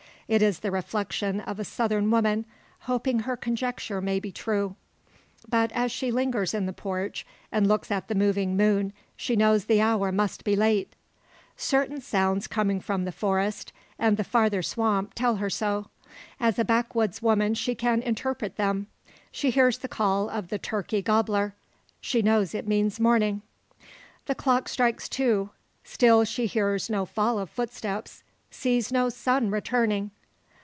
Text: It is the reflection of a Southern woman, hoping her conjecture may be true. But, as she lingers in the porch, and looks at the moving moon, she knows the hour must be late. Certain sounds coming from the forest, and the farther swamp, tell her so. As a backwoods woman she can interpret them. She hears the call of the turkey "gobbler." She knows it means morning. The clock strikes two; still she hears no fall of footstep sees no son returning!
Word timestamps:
It 0.27 0.41
is 0.41 0.59
the 0.61 0.71
reflection 0.71 1.41
of 1.41 1.59
a 1.59 1.65
Southern 1.65 2.09
woman, 2.09 2.45
hoping 2.83 3.19
her 3.19 3.35
conjecture 3.35 3.99
may 3.99 4.17
be 4.17 4.31
true. 4.31 4.77
But, 5.49 5.73
as 5.73 5.91
she 5.91 6.09
lingers 6.09 6.53
in 6.53 6.65
the 6.67 6.71
porch, 6.71 7.27
and 7.51 7.67
looks 7.67 7.91
at 7.91 8.07
the 8.07 8.15
moving 8.15 8.55
moon, 8.55 8.93
she 9.17 9.35
knows 9.35 9.65
the 9.65 9.81
hour 9.81 10.09
must 10.09 10.45
be 10.45 10.55
late. 10.55 10.93
Certain 11.57 11.99
sounds 11.99 12.47
coming 12.47 12.79
from 12.79 13.03
the 13.03 13.11
forest, 13.11 13.73
and 13.99 14.15
the 14.15 14.23
farther 14.23 14.61
swamp, 14.63 15.15
tell 15.15 15.35
her 15.35 15.49
so. 15.49 15.87
As 16.39 16.57
a 16.57 16.63
backwoods 16.63 17.21
woman 17.21 17.53
she 17.53 17.75
can 17.75 18.01
interpret 18.01 18.55
them. 18.55 18.87
She 19.31 19.49
hears 19.49 19.79
the 19.79 19.89
call 19.89 20.29
of 20.29 20.47
the 20.47 20.57
turkey 20.57 21.01
"gobbler." 21.01 21.55
She 21.99 22.21
knows 22.21 22.55
it 22.55 22.69
means 22.69 23.01
morning. 23.01 23.41
The 24.27 24.35
clock 24.35 24.69
strikes 24.69 25.09
two; 25.09 25.49
still 25.83 26.23
she 26.23 26.45
hears 26.45 26.89
no 26.89 27.05
fall 27.05 27.37
of 27.37 27.49
footstep 27.49 28.07
sees 28.49 28.93
no 28.93 29.09
son 29.09 29.51
returning! 29.51 30.09